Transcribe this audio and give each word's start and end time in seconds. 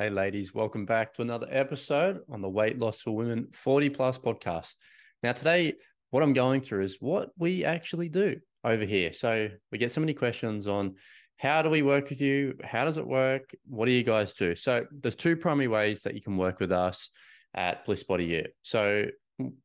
Hey, 0.00 0.10
ladies, 0.10 0.54
welcome 0.54 0.86
back 0.86 1.12
to 1.14 1.22
another 1.22 1.48
episode 1.50 2.20
on 2.30 2.40
the 2.40 2.48
Weight 2.48 2.78
Loss 2.78 3.00
for 3.00 3.16
Women 3.16 3.48
40 3.52 3.90
Plus 3.90 4.16
podcast. 4.16 4.70
Now, 5.24 5.32
today, 5.32 5.74
what 6.10 6.22
I'm 6.22 6.34
going 6.34 6.60
through 6.60 6.84
is 6.84 6.98
what 7.00 7.30
we 7.36 7.64
actually 7.64 8.08
do 8.08 8.36
over 8.62 8.84
here. 8.84 9.12
So, 9.12 9.48
we 9.72 9.78
get 9.78 9.92
so 9.92 10.00
many 10.00 10.14
questions 10.14 10.68
on 10.68 10.94
how 11.36 11.62
do 11.62 11.68
we 11.70 11.82
work 11.82 12.10
with 12.10 12.20
you? 12.20 12.54
How 12.62 12.84
does 12.84 12.96
it 12.96 13.04
work? 13.04 13.52
What 13.66 13.86
do 13.86 13.90
you 13.90 14.04
guys 14.04 14.34
do? 14.34 14.54
So, 14.54 14.86
there's 14.92 15.16
two 15.16 15.36
primary 15.36 15.66
ways 15.66 16.02
that 16.02 16.14
you 16.14 16.22
can 16.22 16.36
work 16.36 16.60
with 16.60 16.70
us 16.70 17.10
at 17.54 17.84
BlissBodyU. 17.84 18.46
So, 18.62 19.06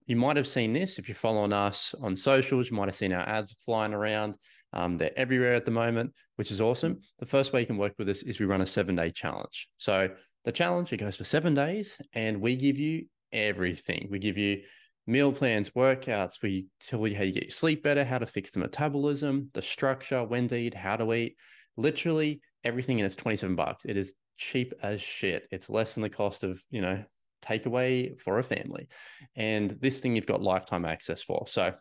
you 0.07 0.15
might 0.15 0.38
have 0.38 0.47
seen 0.47 0.73
this 0.73 0.97
if 0.97 1.07
you're 1.07 1.13
following 1.13 1.54
us 1.54 1.93
on 2.02 2.18
socials, 2.18 2.71
you 2.71 2.75
might 2.75 2.88
have 2.88 2.95
seen 2.95 3.13
our 3.13 3.29
ads 3.29 3.55
flying 3.63 3.93
around. 3.93 4.34
Um, 4.73 4.97
they're 4.97 5.17
everywhere 5.17 5.53
at 5.53 5.65
the 5.65 5.71
moment, 5.71 6.13
which 6.35 6.51
is 6.51 6.59
awesome. 6.59 6.99
The 7.19 7.25
first 7.25 7.53
way 7.53 7.61
you 7.61 7.67
can 7.67 7.77
work 7.77 7.93
with 7.97 8.09
us 8.09 8.23
is 8.23 8.39
we 8.39 8.45
run 8.45 8.61
a 8.61 8.67
seven 8.67 8.95
day 8.95 9.11
challenge. 9.11 9.69
So 9.77 10.09
the 10.45 10.51
challenge 10.51 10.91
it 10.91 10.97
goes 10.97 11.15
for 11.15 11.23
seven 11.23 11.53
days, 11.53 12.02
and 12.13 12.41
we 12.41 12.55
give 12.55 12.77
you 12.77 13.05
everything. 13.31 14.07
We 14.12 14.20
give 14.20 14.38
you 14.38 14.63
meal 15.07 15.31
plans, 15.31 15.70
workouts. 15.71 16.41
We 16.41 16.67
tell 16.81 17.07
you 17.07 17.15
how 17.15 17.23
you 17.23 17.34
get 17.34 17.43
your 17.43 17.51
sleep 17.51 17.84
better, 17.84 18.03
how 18.03 18.17
to 18.17 18.25
fix 18.25 18.51
the 18.51 18.59
metabolism, 18.59 19.49
the 19.53 19.62
structure, 19.62 20.23
when 20.23 20.48
to 20.49 20.55
eat, 20.55 20.73
how 20.73 20.98
to 20.98 21.13
eat. 21.13 21.35
Literally 21.77 22.41
everything, 22.63 22.99
and 22.99 23.05
it's 23.05 23.15
twenty 23.15 23.37
seven 23.37 23.55
bucks. 23.55 23.85
It 23.85 23.98
is 23.98 24.13
cheap 24.37 24.73
as 24.81 25.01
shit. 25.01 25.48
It's 25.51 25.70
less 25.70 25.93
than 25.93 26.03
the 26.03 26.09
cost 26.09 26.43
of 26.43 26.62
you 26.71 26.81
know 26.81 27.03
takeaway 27.43 28.20
for 28.20 28.40
a 28.40 28.43
family, 28.43 28.87
and 29.35 29.71
this 29.71 29.99
thing 29.99 30.15
you've 30.15 30.26
got 30.26 30.41
lifetime 30.41 30.85
access 30.85 31.21
for. 31.21 31.45
So 31.48 31.73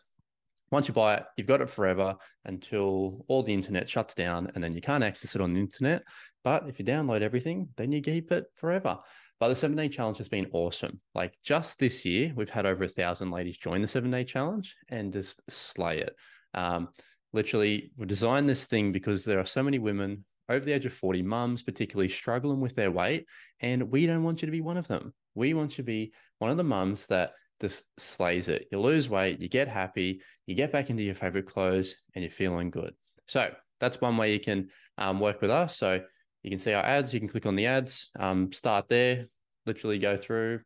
once 0.73 0.87
you 0.87 0.93
buy 0.93 1.13
it, 1.13 1.25
you've 1.37 1.47
got 1.47 1.61
it 1.61 1.69
forever 1.69 2.15
until 2.45 3.23
all 3.27 3.43
the 3.43 3.53
internet 3.53 3.87
shuts 3.87 4.15
down 4.15 4.51
and 4.55 4.63
then 4.63 4.73
you 4.73 4.81
can't 4.81 5.03
access 5.03 5.35
it 5.35 5.41
on 5.41 5.53
the 5.53 5.59
internet. 5.59 6.03
But 6.43 6.67
if 6.67 6.79
you 6.79 6.85
download 6.85 7.21
everything, 7.21 7.69
then 7.77 7.91
you 7.91 8.01
keep 8.01 8.31
it 8.31 8.45
forever. 8.55 8.97
But 9.39 9.49
the 9.49 9.55
seven 9.55 9.77
day 9.77 9.87
challenge 9.87 10.17
has 10.17 10.29
been 10.29 10.49
awesome. 10.51 10.99
Like 11.13 11.37
just 11.43 11.77
this 11.77 12.03
year, 12.05 12.33
we've 12.35 12.49
had 12.49 12.65
over 12.65 12.85
a 12.85 12.87
thousand 12.87 13.29
ladies 13.29 13.57
join 13.59 13.83
the 13.83 13.87
seven 13.87 14.09
day 14.09 14.23
challenge 14.23 14.75
and 14.89 15.13
just 15.13 15.39
slay 15.47 15.99
it. 15.99 16.15
Um, 16.55 16.89
literally, 17.33 17.91
we 17.95 18.07
designed 18.07 18.49
this 18.49 18.65
thing 18.65 18.91
because 18.91 19.23
there 19.23 19.39
are 19.39 19.45
so 19.45 19.61
many 19.61 19.77
women 19.77 20.25
over 20.49 20.65
the 20.65 20.73
age 20.73 20.85
of 20.85 20.93
40, 20.93 21.21
mums 21.21 21.61
particularly 21.61 22.09
struggling 22.09 22.59
with 22.59 22.75
their 22.75 22.91
weight. 22.91 23.27
And 23.59 23.91
we 23.91 24.07
don't 24.07 24.23
want 24.23 24.41
you 24.41 24.47
to 24.47 24.51
be 24.51 24.61
one 24.61 24.77
of 24.77 24.87
them. 24.87 25.13
We 25.35 25.53
want 25.53 25.73
you 25.73 25.77
to 25.77 25.83
be 25.83 26.13
one 26.39 26.49
of 26.49 26.57
the 26.57 26.63
mums 26.63 27.05
that 27.07 27.33
just 27.61 27.85
slays 27.99 28.47
it. 28.47 28.67
You 28.71 28.79
lose 28.79 29.09
weight, 29.09 29.39
you 29.39 29.49
get 29.49 29.67
happy, 29.67 30.21
you 30.45 30.55
get 30.55 30.71
back 30.71 30.89
into 30.89 31.03
your 31.03 31.15
favorite 31.15 31.45
clothes, 31.45 31.95
and 32.13 32.23
you're 32.23 32.31
feeling 32.31 32.69
good. 32.69 32.93
So 33.27 33.53
that's 33.79 34.01
one 34.01 34.17
way 34.17 34.33
you 34.33 34.39
can 34.39 34.69
um, 34.97 35.19
work 35.19 35.41
with 35.41 35.51
us. 35.51 35.77
So 35.77 36.01
you 36.43 36.49
can 36.49 36.59
see 36.59 36.73
our 36.73 36.83
ads. 36.83 37.13
You 37.13 37.19
can 37.19 37.29
click 37.29 37.45
on 37.45 37.55
the 37.55 37.65
ads, 37.65 38.09
um, 38.19 38.51
start 38.51 38.89
there, 38.89 39.27
literally 39.65 39.97
go 39.97 40.17
through, 40.17 40.61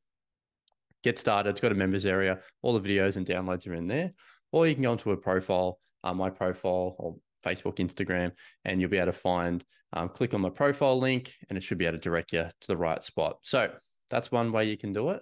get 1.03 1.19
started. 1.19 1.51
It's 1.51 1.61
got 1.61 1.71
a 1.71 1.75
members 1.75 2.05
area. 2.05 2.39
All 2.61 2.77
the 2.77 2.87
videos 2.87 3.15
and 3.15 3.25
downloads 3.25 3.67
are 3.67 3.75
in 3.75 3.87
there. 3.87 4.13
Or 4.51 4.65
you 4.65 4.73
can 4.73 4.83
go 4.83 4.91
onto 4.91 5.11
a 5.11 5.17
profile, 5.17 5.79
uh, 6.03 6.13
my 6.13 6.29
profile 6.29 6.95
or 6.97 7.15
Facebook, 7.45 7.77
Instagram, 7.77 8.31
and 8.65 8.81
you'll 8.81 8.89
be 8.89 8.97
able 8.97 9.11
to 9.11 9.17
find, 9.17 9.63
um, 9.93 10.09
click 10.09 10.33
on 10.33 10.41
the 10.41 10.49
profile 10.49 10.99
link, 10.99 11.33
and 11.49 11.57
it 11.57 11.63
should 11.63 11.77
be 11.77 11.85
able 11.85 11.97
to 11.97 12.01
direct 12.01 12.33
you 12.33 12.43
to 12.43 12.67
the 12.67 12.77
right 12.77 13.03
spot. 13.03 13.37
So 13.43 13.71
that's 14.09 14.31
one 14.31 14.51
way 14.51 14.69
you 14.69 14.77
can 14.77 14.93
do 14.93 15.09
it. 15.09 15.21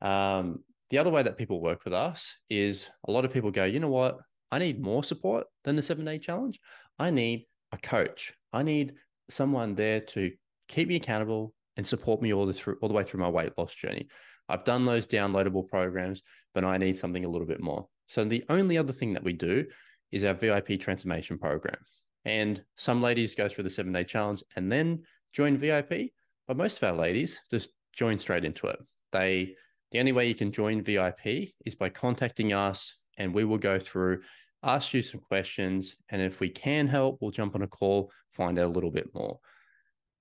Um, 0.00 0.60
the 0.90 0.98
other 0.98 1.10
way 1.10 1.22
that 1.22 1.38
people 1.38 1.60
work 1.60 1.84
with 1.84 1.94
us 1.94 2.34
is 2.48 2.88
a 3.06 3.12
lot 3.12 3.24
of 3.24 3.32
people 3.32 3.50
go, 3.50 3.64
you 3.64 3.80
know 3.80 3.88
what? 3.88 4.18
I 4.50 4.58
need 4.58 4.82
more 4.82 5.04
support 5.04 5.46
than 5.64 5.76
the 5.76 5.82
seven 5.82 6.04
day 6.04 6.18
challenge. 6.18 6.58
I 6.98 7.10
need 7.10 7.46
a 7.72 7.78
coach. 7.78 8.34
I 8.52 8.62
need 8.62 8.94
someone 9.28 9.76
there 9.76 10.00
to 10.00 10.32
keep 10.68 10.88
me 10.88 10.96
accountable 10.96 11.54
and 11.76 11.86
support 11.86 12.20
me 12.20 12.32
all 12.32 12.46
the 12.46 12.52
through 12.52 12.76
all 12.82 12.88
the 12.88 12.94
way 12.94 13.04
through 13.04 13.20
my 13.20 13.28
weight 13.28 13.52
loss 13.56 13.74
journey. 13.74 14.08
I've 14.48 14.64
done 14.64 14.84
those 14.84 15.06
downloadable 15.06 15.68
programs, 15.68 16.22
but 16.54 16.64
I 16.64 16.76
need 16.76 16.98
something 16.98 17.24
a 17.24 17.28
little 17.28 17.46
bit 17.46 17.60
more. 17.60 17.86
So 18.08 18.24
the 18.24 18.44
only 18.48 18.76
other 18.76 18.92
thing 18.92 19.12
that 19.12 19.22
we 19.22 19.32
do 19.32 19.64
is 20.10 20.24
our 20.24 20.34
VIP 20.34 20.80
transformation 20.80 21.38
program. 21.38 21.76
And 22.24 22.62
some 22.76 23.00
ladies 23.00 23.36
go 23.36 23.48
through 23.48 23.64
the 23.64 23.70
seven 23.70 23.92
day 23.92 24.02
challenge 24.02 24.42
and 24.56 24.70
then 24.70 25.04
join 25.32 25.56
VIP, 25.56 26.10
but 26.48 26.56
most 26.56 26.78
of 26.78 26.82
our 26.82 26.96
ladies 26.96 27.40
just 27.50 27.70
join 27.92 28.18
straight 28.18 28.44
into 28.44 28.66
it. 28.66 28.78
They 29.12 29.54
the 29.90 29.98
only 29.98 30.12
way 30.12 30.28
you 30.28 30.34
can 30.34 30.52
join 30.52 30.82
VIP 30.82 31.50
is 31.66 31.74
by 31.74 31.88
contacting 31.88 32.52
us 32.52 32.96
and 33.18 33.34
we 33.34 33.44
will 33.44 33.58
go 33.58 33.78
through, 33.78 34.20
ask 34.62 34.94
you 34.94 35.02
some 35.02 35.20
questions. 35.20 35.96
And 36.08 36.22
if 36.22 36.40
we 36.40 36.48
can 36.48 36.86
help, 36.86 37.18
we'll 37.20 37.30
jump 37.30 37.54
on 37.54 37.62
a 37.62 37.66
call, 37.66 38.10
find 38.32 38.58
out 38.58 38.66
a 38.66 38.72
little 38.72 38.90
bit 38.90 39.12
more. 39.14 39.38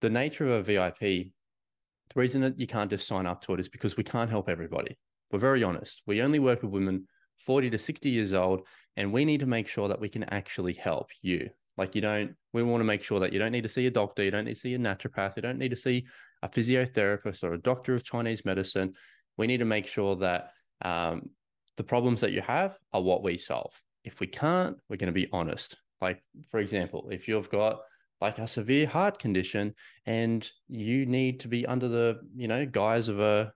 The 0.02 0.10
nature 0.10 0.48
of 0.48 0.70
a 0.70 0.74
VIP, 0.74 1.00
the 1.00 2.16
reason 2.16 2.42
that 2.42 2.60
you 2.60 2.68
can't 2.68 2.90
just 2.90 3.08
sign 3.08 3.26
up 3.26 3.42
to 3.44 3.54
it 3.54 3.60
is 3.60 3.70
because 3.70 3.96
we 3.96 4.04
can't 4.04 4.30
help 4.30 4.50
everybody. 4.50 4.98
We're 5.32 5.40
very 5.40 5.64
honest. 5.64 6.02
We 6.08 6.22
only 6.22 6.40
work 6.40 6.64
with 6.64 6.72
women 6.72 7.08
40 7.46 7.70
to 7.70 7.80
60 7.80 8.10
years 8.10 8.34
old, 8.34 8.68
and 8.98 9.14
we 9.14 9.24
need 9.24 9.40
to 9.42 9.46
make 9.46 9.68
sure 9.68 9.88
that 9.88 10.00
we 10.00 10.10
can 10.10 10.24
actually 10.26 10.74
help 10.74 11.10
you. 11.22 11.50
Like 11.78 11.96
you 11.96 12.02
don't, 12.02 12.36
we 12.52 12.64
want 12.64 12.82
to 12.82 12.86
make 12.86 13.04
sure 13.04 13.20
that 13.22 13.32
you 13.32 13.40
don't 13.40 13.52
need 13.52 13.64
to 13.64 13.70
see 13.70 13.88
a 13.88 13.92
doctor, 13.92 14.24
you 14.24 14.32
don't 14.32 14.46
need 14.46 14.56
to 14.56 14.60
see 14.60 14.74
a 14.74 14.80
naturopath, 14.80 15.36
you 15.36 15.42
don't 15.42 15.60
need 15.60 15.70
to 15.70 15.78
see 15.78 16.06
a 16.42 16.50
physiotherapist 16.50 17.44
or 17.44 17.54
a 17.54 17.62
doctor 17.62 17.94
of 17.94 18.04
Chinese 18.04 18.44
medicine 18.44 18.94
we 19.40 19.48
need 19.48 19.60
to 19.60 19.66
make 19.66 19.88
sure 19.88 20.18
that 20.18 20.52
um, 20.82 21.30
the 21.78 21.84
problems 21.84 22.20
that 22.20 22.34
you 22.34 22.42
have 22.42 22.78
are 22.92 23.02
what 23.02 23.24
we 23.24 23.38
solve. 23.38 23.74
If 24.04 24.20
we 24.20 24.28
can't, 24.28 24.76
we're 24.90 24.98
going 24.98 25.14
to 25.14 25.14
be 25.14 25.30
honest. 25.32 25.78
Like, 26.02 26.22
for 26.52 26.60
example, 26.60 27.08
if 27.10 27.26
you've 27.26 27.50
got 27.50 27.80
like 28.20 28.38
a 28.38 28.50
severe 28.50 28.86
heart 28.86 29.18
condition 29.18 29.74
and 30.06 30.50
you 30.68 31.06
need 31.06 31.40
to 31.40 31.48
be 31.48 31.66
under 31.66 31.88
the, 31.88 32.20
you 32.36 32.50
know, 32.50 32.66
guise 32.66 33.08
of 33.08 33.22
a, 33.22 33.54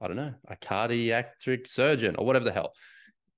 I 0.00 0.08
don't 0.08 0.16
know, 0.16 0.34
a 0.48 0.56
cardiac 0.56 1.34
surgeon 1.66 2.16
or 2.18 2.26
whatever 2.26 2.44
the 2.44 2.52
hell, 2.52 2.72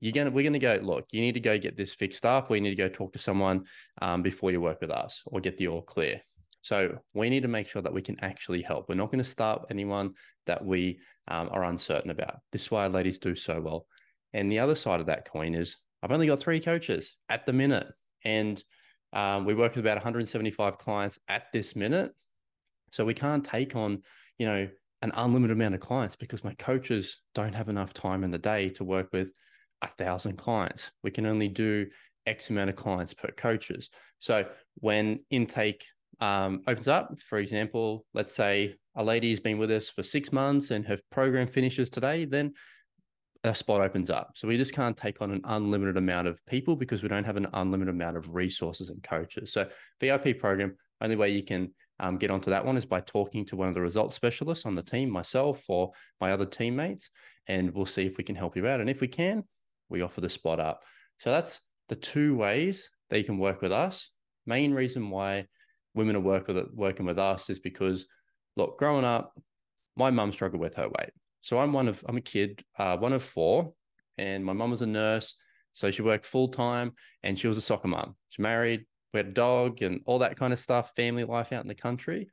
you're 0.03 0.13
gonna 0.13 0.31
we're 0.31 0.43
gonna 0.43 0.59
go 0.59 0.79
look 0.83 1.05
you 1.11 1.21
need 1.21 1.35
to 1.35 1.41
go 1.41 1.59
get 1.59 1.77
this 1.77 1.93
fixed 1.93 2.25
up 2.25 2.51
or 2.51 2.57
you 2.57 2.63
need 2.63 2.71
to 2.71 2.75
go 2.75 2.89
talk 2.89 3.13
to 3.13 3.19
someone 3.19 3.67
um, 4.01 4.23
before 4.23 4.51
you 4.51 4.59
work 4.59 4.81
with 4.81 4.91
us 4.91 5.21
or 5.27 5.41
get 5.41 5.59
the 5.59 5.69
all 5.69 5.83
clear 5.83 6.23
so 6.63 6.99
we 7.15 7.31
need 7.31 7.43
to 7.43 7.49
make 7.49 7.69
sure 7.69 7.83
that 7.83 7.93
we 7.93 8.03
can 8.03 8.19
actually 8.23 8.63
help. 8.63 8.89
We're 8.89 8.95
not 8.95 9.11
going 9.11 9.25
to 9.25 9.29
start 9.29 9.67
anyone 9.71 10.15
that 10.47 10.65
we 10.65 10.99
um, 11.29 11.49
are 11.53 11.65
uncertain 11.65 12.11
about. 12.11 12.41
This 12.53 12.63
is 12.63 12.71
why 12.71 12.87
ladies 12.87 13.19
do 13.19 13.35
so 13.35 13.61
well. 13.61 13.87
And 14.33 14.51
the 14.51 14.59
other 14.59 14.75
side 14.75 15.01
of 15.01 15.07
that 15.07 15.31
coin 15.31 15.55
is 15.55 15.77
I've 16.03 16.13
only 16.13 16.27
got 16.27 16.39
three 16.39 16.61
coaches 16.61 17.17
at 17.29 17.47
the 17.47 17.53
minute, 17.53 17.87
and 18.25 18.63
um, 19.13 19.45
we 19.45 19.55
work 19.55 19.75
with 19.75 19.85
about 19.85 19.97
175 19.97 20.79
clients 20.79 21.19
at 21.29 21.45
this 21.53 21.75
minute. 21.75 22.13
So 22.93 23.05
we 23.05 23.15
can't 23.15 23.45
take 23.45 23.77
on, 23.77 24.03
you 24.39 24.47
know, 24.47 24.69
an 25.03 25.13
unlimited 25.15 25.57
amount 25.57 25.75
of 25.75 25.81
clients 25.81 26.17
because 26.17 26.45
my 26.45 26.55
coaches 26.55 27.19
don't 27.35 27.55
have 27.55 27.69
enough 27.69 27.93
time 27.95 28.23
in 28.25 28.31
the 28.31 28.39
day 28.39 28.69
to 28.71 28.85
work 28.85 29.09
with 29.13 29.31
a 29.83 29.87
thousand 29.87 30.37
clients. 30.37 30.91
We 31.03 31.11
can 31.11 31.27
only 31.27 31.49
do 31.49 31.87
X 32.27 32.51
amount 32.51 32.71
of 32.71 32.77
clients 32.77 33.15
per 33.15 33.31
coaches. 33.31 33.89
So 34.19 34.45
when 34.77 35.21
intake 35.31 35.85
um, 36.21 36.63
opens 36.67 36.89
up. 36.89 37.19
For 37.21 37.39
example, 37.39 38.05
let's 38.15 38.35
say 38.35 38.75
a 38.97 39.05
lady 39.05 39.31
has 39.31 39.41
been 39.41 39.59
with 39.59 39.71
us 39.71 39.89
for 39.89 40.03
six 40.03 40.33
months 40.33 40.71
and 40.71 40.87
her 40.87 40.99
program 41.11 41.47
finishes 41.47 41.89
today, 41.89 42.25
then 42.25 42.53
a 43.45 43.55
spot 43.55 43.81
opens 43.81 44.11
up. 44.11 44.33
So 44.37 44.49
we 44.49 44.59
just 44.59 44.75
can't 44.75 44.97
take 44.97 45.23
on 45.23 45.31
an 45.31 45.41
unlimited 45.45 45.97
amount 45.97 46.29
of 46.29 46.45
people 46.47 46.77
because 46.77 47.03
we 47.03 47.09
don't 47.09 47.25
have 47.25 47.37
an 47.37 47.49
unlimited 47.55 47.95
amount 47.95 48.17
of 48.17 48.35
resources 48.35 48.91
and 48.91 49.03
coaches. 49.03 49.53
So 49.53 49.69
VIP 50.01 50.39
program, 50.39 50.77
only 51.01 51.17
way 51.17 51.31
you 51.31 51.43
can 51.43 51.73
um, 52.01 52.19
get 52.19 52.31
onto 52.31 52.51
that 52.51 52.65
one 52.65 52.77
is 52.77 52.85
by 52.85 53.01
talking 53.01 53.47
to 53.47 53.57
one 53.57 53.69
of 53.69 53.75
the 53.75 53.81
results 53.81 54.17
specialists 54.17 54.67
on 54.67 54.75
the 54.75 54.83
team, 54.83 55.11
myself 55.11 55.63
or 55.69 55.93
my 56.21 56.33
other 56.33 56.47
teammates, 56.47 57.11
and 57.47 57.73
we'll 57.73 57.87
see 57.87 58.07
if 58.07 58.19
we 58.19 58.25
can 58.25 58.37
help 58.37 58.57
you 58.57 58.67
out. 58.67 58.81
And 58.81 58.91
if 58.91 59.01
we 59.01 59.09
can, 59.09 59.45
we 59.89 60.03
offer 60.03 60.21
the 60.21 60.31
spot 60.31 60.61
up. 60.61 60.83
So 61.19 61.31
that's 61.31 61.61
the 61.89 61.97
two 61.97 62.37
ways 62.37 62.91
that 63.09 63.19
you 63.19 63.25
can 63.25 63.39
work 63.39 63.63
with 63.63 63.73
us. 63.73 64.11
Main 64.47 64.73
reason 64.73 65.11
why 65.11 65.47
women 65.95 66.17
are 66.17 66.21
work 66.21 66.49
with 66.49 66.69
working 66.73 67.07
with 67.07 67.19
us 67.19 67.51
is 67.51 67.59
because, 67.59 68.07
look, 68.57 68.79
growing 68.79 69.05
up, 69.05 69.39
my 69.97 70.11
mum 70.11 70.33
struggled 70.33 70.61
with 70.61 70.75
her 70.77 70.89
weight. 70.89 71.11
So 71.43 71.59
I'm 71.59 71.73
one 71.73 71.89
of 71.89 72.05
I'm 72.09 72.17
a 72.17 72.23
kid, 72.23 72.63
uh, 72.79 72.97
one 72.97 73.13
of 73.13 73.23
four, 73.23 73.73
and 74.19 74.45
my 74.45 74.53
mum 74.53 74.71
was 74.71 74.83
a 74.83 74.87
nurse, 74.87 75.35
so 75.75 75.91
she 75.91 76.03
worked 76.03 76.27
full 76.27 76.49
time, 76.49 76.93
and 77.23 77.39
she 77.39 77.49
was 77.49 77.57
a 77.57 77.63
soccer 77.63 77.89
mum. 77.89 78.17
She 78.29 78.43
married, 78.43 78.85
we 79.13 79.19
had 79.19 79.29
a 79.29 79.33
dog, 79.33 79.83
and 79.83 80.01
all 80.05 80.19
that 80.19 80.37
kind 80.37 80.53
of 80.53 80.59
stuff, 80.59 80.93
family 80.95 81.25
life 81.25 81.53
out 81.53 81.63
in 81.63 81.69
the 81.69 81.75
country, 81.75 82.29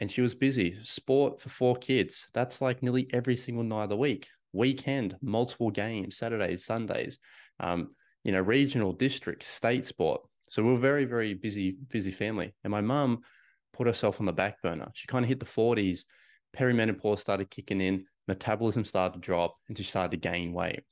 and 0.00 0.10
she 0.10 0.20
was 0.20 0.34
busy. 0.34 0.76
Sport 0.82 1.40
for 1.40 1.48
four 1.48 1.76
kids. 1.76 2.26
That's 2.34 2.60
like 2.60 2.82
nearly 2.82 3.08
every 3.12 3.36
single 3.36 3.64
night 3.64 3.84
of 3.84 3.90
the 3.90 3.96
week. 3.96 4.28
Weekend, 4.52 5.16
multiple 5.20 5.70
games, 5.70 6.16
Saturdays, 6.16 6.64
Sundays. 6.64 7.18
Um, 7.60 7.90
you 8.24 8.32
know, 8.32 8.40
regional, 8.40 8.92
district, 8.92 9.42
state 9.42 9.86
sport. 9.86 10.20
So 10.50 10.62
we 10.62 10.70
are 10.70 10.76
a 10.76 10.78
very, 10.78 11.04
very 11.04 11.34
busy, 11.34 11.76
busy 11.88 12.10
family. 12.10 12.54
And 12.64 12.70
my 12.70 12.80
mum 12.80 13.20
put 13.72 13.86
herself 13.86 14.20
on 14.20 14.26
the 14.26 14.32
back 14.32 14.60
burner. 14.62 14.90
She 14.94 15.06
kind 15.06 15.24
of 15.24 15.28
hit 15.28 15.40
the 15.40 15.46
40s. 15.46 16.04
Perimenopause 16.56 17.18
started 17.18 17.50
kicking 17.50 17.80
in, 17.80 18.06
metabolism 18.26 18.84
started 18.84 19.14
to 19.14 19.20
drop, 19.20 19.56
and 19.68 19.76
she 19.76 19.84
started 19.84 20.10
to 20.12 20.28
gain 20.28 20.52
weight. 20.52 20.82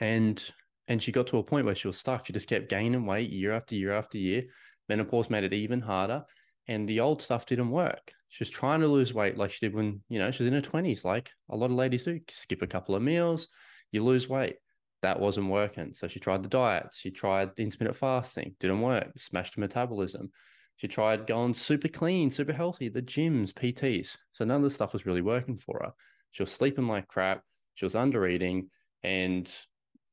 And 0.00 0.42
and 0.88 1.02
she 1.02 1.12
got 1.12 1.26
to 1.28 1.38
a 1.38 1.42
point 1.42 1.66
where 1.66 1.74
she 1.74 1.86
was 1.86 1.98
stuck. 1.98 2.26
She 2.26 2.32
just 2.32 2.48
kept 2.48 2.68
gaining 2.68 3.06
weight 3.06 3.30
year 3.30 3.52
after 3.52 3.74
year 3.74 3.92
after 3.92 4.18
year. 4.18 4.44
Menopause 4.88 5.30
made 5.30 5.44
it 5.44 5.52
even 5.52 5.80
harder. 5.80 6.24
And 6.66 6.88
the 6.88 7.00
old 7.00 7.22
stuff 7.22 7.46
didn't 7.46 7.70
work. 7.70 8.12
She 8.30 8.42
was 8.42 8.50
trying 8.50 8.80
to 8.80 8.88
lose 8.88 9.14
weight 9.14 9.36
like 9.36 9.50
she 9.50 9.66
did 9.66 9.74
when, 9.74 10.02
you 10.08 10.18
know, 10.18 10.30
she 10.30 10.42
was 10.42 10.52
in 10.52 10.54
her 10.54 10.68
20s, 10.68 11.04
like 11.04 11.30
a 11.50 11.56
lot 11.56 11.66
of 11.66 11.76
ladies 11.76 12.04
do. 12.04 12.18
Skip 12.30 12.62
a 12.62 12.66
couple 12.66 12.94
of 12.94 13.02
meals, 13.02 13.48
you 13.92 14.02
lose 14.02 14.28
weight. 14.28 14.56
That 15.02 15.20
wasn't 15.20 15.50
working. 15.50 15.94
So 15.94 16.06
she 16.08 16.20
tried 16.20 16.42
the 16.42 16.48
diet. 16.48 16.86
She 16.92 17.10
tried 17.10 17.56
the 17.56 17.64
intermittent 17.64 17.96
fasting, 17.96 18.54
didn't 18.60 18.80
work, 18.80 19.10
smashed 19.18 19.56
her 19.56 19.60
metabolism. 19.60 20.30
She 20.76 20.88
tried 20.88 21.26
going 21.26 21.54
super 21.54 21.88
clean, 21.88 22.30
super 22.30 22.52
healthy, 22.52 22.88
the 22.88 23.02
gyms, 23.02 23.52
PTs. 23.52 24.16
So 24.32 24.44
none 24.44 24.56
of 24.56 24.62
the 24.62 24.70
stuff 24.70 24.92
was 24.92 25.06
really 25.06 25.20
working 25.20 25.58
for 25.58 25.80
her. 25.82 25.92
She 26.30 26.42
was 26.42 26.52
sleeping 26.52 26.86
like 26.86 27.08
crap. 27.08 27.42
She 27.74 27.84
was 27.84 27.94
under 27.94 28.26
eating 28.26 28.68
and 29.02 29.50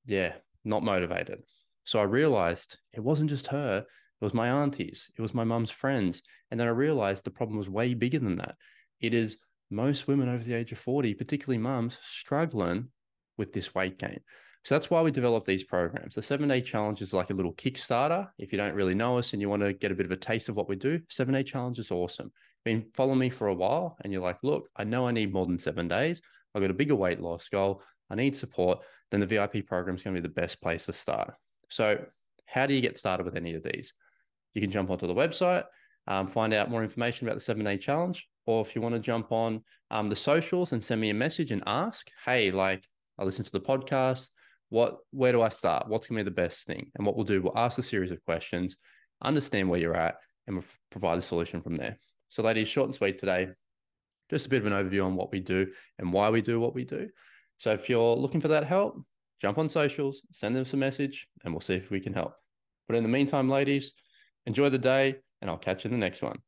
yeah, 0.05 0.33
not 0.65 0.83
motivated. 0.83 1.43
So 1.83 1.99
I 1.99 2.03
realized 2.03 2.77
it 2.93 2.99
wasn't 2.99 3.29
just 3.29 3.47
her, 3.47 3.79
it 3.79 4.25
was 4.25 4.33
my 4.33 4.49
aunties, 4.49 5.09
it 5.17 5.21
was 5.21 5.33
my 5.33 5.43
mum's 5.43 5.71
friends. 5.71 6.21
And 6.51 6.59
then 6.59 6.67
I 6.67 6.71
realized 6.71 7.23
the 7.23 7.31
problem 7.31 7.57
was 7.57 7.69
way 7.69 7.93
bigger 7.93 8.19
than 8.19 8.37
that. 8.37 8.55
It 8.99 9.13
is 9.13 9.37
most 9.71 10.07
women 10.07 10.29
over 10.29 10.43
the 10.43 10.53
age 10.53 10.71
of 10.71 10.79
40, 10.79 11.13
particularly 11.13 11.57
mums, 11.57 11.97
struggling 12.01 12.89
with 13.37 13.53
this 13.53 13.73
weight 13.73 13.97
gain. 13.97 14.19
So 14.65 14.75
that's 14.75 14.89
why 14.89 15.01
we 15.01 15.11
develop 15.11 15.45
these 15.45 15.63
programs. 15.63 16.15
The 16.15 16.23
seven 16.23 16.49
day 16.49 16.61
challenge 16.61 17.01
is 17.01 17.13
like 17.13 17.29
a 17.29 17.33
little 17.33 17.53
Kickstarter. 17.53 18.27
If 18.37 18.51
you 18.51 18.57
don't 18.57 18.75
really 18.75 18.93
know 18.93 19.17
us 19.17 19.33
and 19.33 19.41
you 19.41 19.49
want 19.49 19.61
to 19.61 19.73
get 19.73 19.91
a 19.91 19.95
bit 19.95 20.05
of 20.05 20.11
a 20.11 20.17
taste 20.17 20.49
of 20.49 20.55
what 20.55 20.67
we 20.67 20.75
do, 20.75 20.99
seven 21.09 21.33
day 21.33 21.43
challenge 21.43 21.79
is 21.79 21.91
awesome. 21.91 22.31
Been 22.65 22.85
following 22.93 23.19
me 23.19 23.29
for 23.29 23.47
a 23.47 23.53
while 23.53 23.97
and 24.01 24.11
you're 24.11 24.21
like, 24.21 24.37
look, 24.43 24.69
I 24.75 24.83
know 24.83 25.07
I 25.07 25.11
need 25.11 25.33
more 25.33 25.45
than 25.45 25.59
seven 25.59 25.87
days. 25.87 26.21
I've 26.53 26.61
got 26.61 26.71
a 26.71 26.75
bigger 26.75 26.95
weight 26.95 27.21
loss 27.21 27.47
goal. 27.47 27.81
I 28.09 28.15
need 28.15 28.35
support. 28.35 28.79
Then 29.11 29.21
the 29.21 29.25
VIP 29.25 29.65
program 29.65 29.95
is 29.95 30.03
going 30.03 30.15
to 30.15 30.21
be 30.21 30.27
the 30.27 30.33
best 30.33 30.61
place 30.61 30.85
to 30.85 30.93
start. 30.93 31.33
So, 31.69 32.03
how 32.45 32.65
do 32.65 32.73
you 32.73 32.81
get 32.81 32.97
started 32.97 33.25
with 33.25 33.35
any 33.35 33.53
of 33.53 33.63
these? 33.63 33.93
You 34.55 34.61
can 34.61 34.71
jump 34.71 34.89
onto 34.89 35.05
the 35.05 35.13
website, 35.13 35.65
um, 36.07 36.27
find 36.27 36.53
out 36.53 36.71
more 36.71 36.83
information 36.83 37.27
about 37.27 37.35
the 37.35 37.43
seven 37.43 37.63
day 37.63 37.77
challenge, 37.77 38.27
or 38.47 38.61
if 38.61 38.75
you 38.75 38.81
want 38.81 38.95
to 38.95 38.99
jump 38.99 39.31
on 39.31 39.63
um, 39.91 40.09
the 40.09 40.15
socials 40.15 40.73
and 40.73 40.83
send 40.83 40.99
me 40.99 41.11
a 41.11 41.13
message 41.13 41.51
and 41.51 41.63
ask, 41.67 42.09
hey, 42.25 42.51
like 42.51 42.83
I 43.19 43.23
listen 43.23 43.45
to 43.45 43.51
the 43.51 43.59
podcast. 43.59 44.29
What, 44.69 44.97
where 45.11 45.31
do 45.31 45.41
I 45.41 45.49
start? 45.49 45.87
What's 45.87 46.07
going 46.07 46.17
to 46.17 46.23
be 46.23 46.33
the 46.33 46.47
best 46.47 46.65
thing? 46.65 46.91
And 46.95 47.05
what 47.05 47.15
we'll 47.15 47.25
do, 47.25 47.41
we'll 47.41 47.57
ask 47.57 47.77
a 47.77 47.83
series 47.83 48.11
of 48.11 48.23
questions, 48.25 48.77
understand 49.23 49.69
where 49.69 49.79
you're 49.79 49.95
at, 49.95 50.15
and 50.47 50.57
we'll 50.57 50.65
provide 50.91 51.17
a 51.17 51.23
solution 51.23 51.61
from 51.61 51.75
there. 51.75 51.97
So, 52.29 52.43
ladies, 52.43 52.67
short 52.67 52.87
and 52.87 52.95
sweet 52.95 53.17
today. 53.17 53.49
Just 54.29 54.45
a 54.45 54.49
bit 54.49 54.63
of 54.63 54.71
an 54.71 54.73
overview 54.73 55.03
on 55.03 55.15
what 55.15 55.31
we 55.31 55.39
do 55.39 55.71
and 55.97 56.13
why 56.13 56.29
we 56.29 56.41
do 56.41 56.59
what 56.59 56.75
we 56.75 56.85
do. 56.85 57.09
So, 57.57 57.71
if 57.71 57.89
you're 57.89 58.15
looking 58.15 58.41
for 58.41 58.49
that 58.49 58.65
help, 58.65 59.01
jump 59.41 59.57
on 59.57 59.69
socials, 59.69 60.21
send 60.31 60.55
us 60.57 60.73
a 60.73 60.77
message, 60.77 61.27
and 61.43 61.53
we'll 61.53 61.61
see 61.61 61.75
if 61.75 61.89
we 61.89 61.99
can 61.99 62.13
help. 62.13 62.33
But 62.87 62.97
in 62.97 63.03
the 63.03 63.09
meantime, 63.09 63.49
ladies, 63.49 63.93
enjoy 64.45 64.69
the 64.69 64.77
day, 64.77 65.15
and 65.41 65.49
I'll 65.49 65.57
catch 65.57 65.83
you 65.83 65.89
in 65.89 65.93
the 65.93 66.05
next 66.05 66.21
one. 66.21 66.39